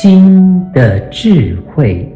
[0.00, 2.08] 心的智慧。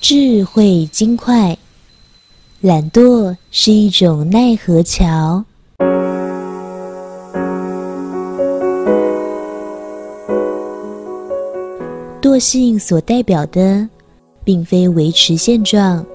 [0.00, 1.58] 智慧金块，
[2.62, 5.44] 懒惰是一种奈何桥。
[12.38, 13.88] 惰性所代表的，
[14.44, 16.06] 并非维持现状，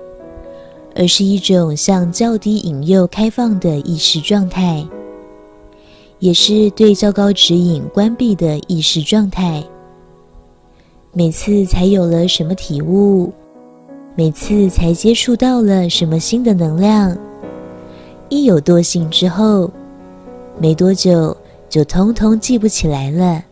[0.96, 4.88] 而是一种向较低引诱开放的意识状态，
[6.20, 9.62] 也是对较高指引关闭的意识状态。
[11.12, 13.30] 每次才有了什么体悟，
[14.16, 17.14] 每次才接触到了什么新的能量，
[18.30, 19.70] 一有惰性之后，
[20.58, 21.36] 没多久
[21.68, 23.44] 就通通记不起来了。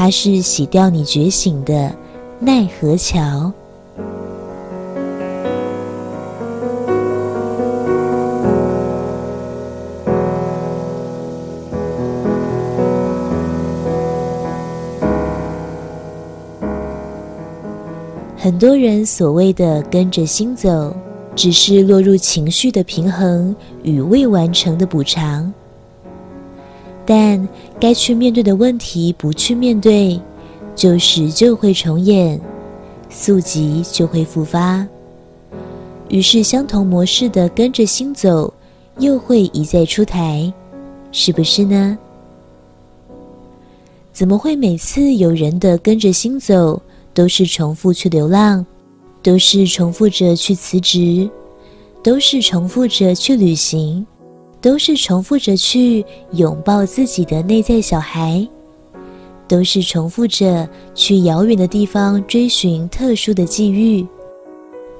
[0.00, 1.92] 它是洗掉你觉醒的
[2.38, 3.52] 奈何桥。
[18.36, 20.94] 很多人所谓的跟着心走，
[21.34, 25.52] 只是落入情绪的平衡与未完成的补偿。
[27.10, 27.48] 但
[27.80, 30.20] 该去面对的问题不去面对，
[30.76, 32.38] 旧事就会重演，
[33.08, 34.86] 宿疾就会复发。
[36.10, 38.52] 于是相同模式的跟着心走，
[38.98, 40.52] 又会一再出台，
[41.10, 41.96] 是不是呢？
[44.12, 46.78] 怎么会每次有人的跟着心走，
[47.14, 48.66] 都是重复去流浪，
[49.22, 51.26] 都是重复着去辞职，
[52.02, 54.06] 都是重复着去旅行？
[54.60, 58.46] 都是重复着去拥抱自己的内在小孩，
[59.46, 64.06] 都是重复着去遥远的地方追寻特殊的际遇。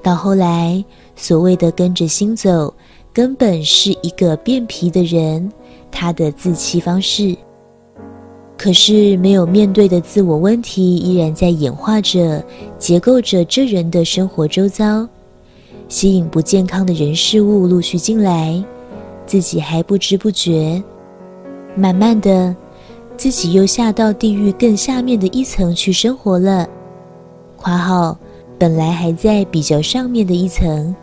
[0.02, 0.82] 到后来，
[1.16, 2.72] 所谓的跟着心走，
[3.12, 5.50] 根本是一个变皮的人，
[5.90, 7.36] 他的自欺方式。
[8.56, 12.42] 可是没有面对的自我问题，依然在演化着，
[12.78, 15.06] 结构着这人的生活周遭，
[15.88, 18.64] 吸引不健康的人事物陆续进来。
[19.28, 20.82] 自己还不知不觉，
[21.76, 22.56] 慢慢的，
[23.18, 26.66] 自己又下到地狱更下面的一层去生活了。
[27.58, 28.16] 括号，
[28.58, 30.96] 本来还在比较上面的一层，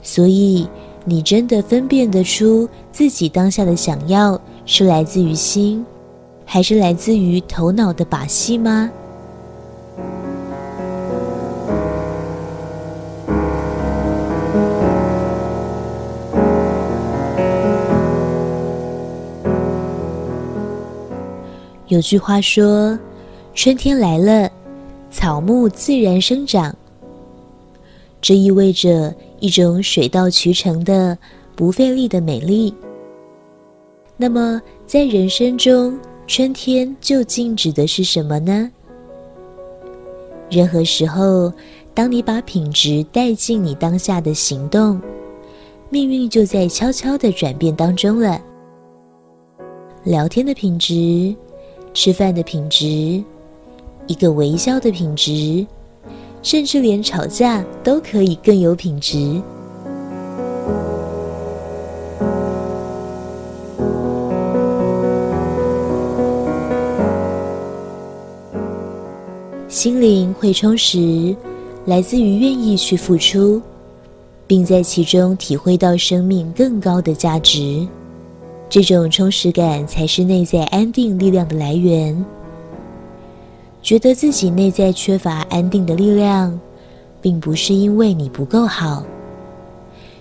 [0.00, 0.66] 所以
[1.04, 5.84] 你真的分辨得出自己当下的想要是来自于心，
[6.46, 8.90] 还是来自于头脑的把戏吗？
[21.92, 22.98] 有句话说
[23.52, 24.50] ：“春天来了，
[25.10, 26.74] 草木自然生长。”
[28.18, 31.18] 这意味着一种水到渠成的、
[31.54, 32.72] 不费力的美丽。
[34.16, 38.70] 那么，在人生中，春天究竟指的是什么呢？
[40.48, 41.52] 任何时候，
[41.92, 44.98] 当你把品质带进你当下的行动，
[45.90, 48.40] 命运就在悄悄的转变当中了。
[50.04, 51.36] 聊天的品质。
[51.94, 53.22] 吃饭的品质，
[54.06, 55.66] 一个微笑的品质，
[56.42, 59.40] 甚至连吵架都可以更有品质。
[69.68, 71.36] 心灵会充实，
[71.86, 73.60] 来自于愿意去付出，
[74.46, 77.86] 并在其中体会到生命更高的价值。
[78.72, 82.24] 这种充实感才是内在安定力量的来源。
[83.82, 86.58] 觉得自己内在缺乏安定的力量，
[87.20, 89.04] 并不是因为你不够好，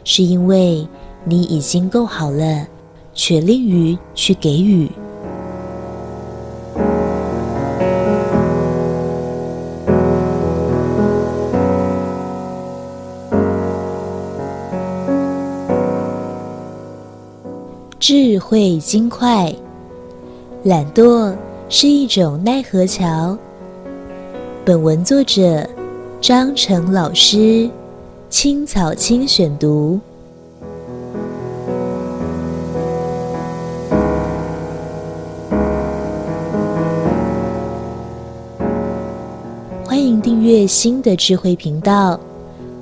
[0.03, 0.85] 是因为
[1.23, 2.67] 你已经够好了，
[3.13, 4.91] 却吝于去给予。
[18.01, 19.53] 智慧金块，
[20.63, 21.35] 懒惰
[21.69, 23.37] 是一种奈何桥。
[24.65, 25.63] 本文作者
[26.19, 27.69] 张成老师，
[28.27, 29.99] 青草青选读。
[39.85, 42.19] 欢迎订阅新的智慧频道，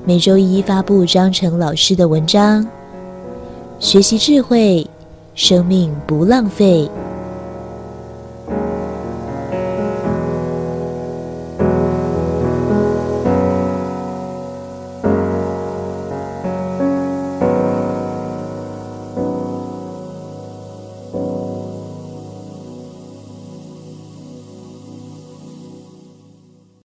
[0.06, 2.66] 每周一发布张成老师的文章，
[3.80, 4.90] 学习智慧。
[5.36, 6.90] 生命不浪费。